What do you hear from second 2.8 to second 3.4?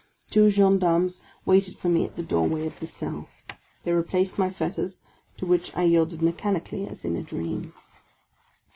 cell;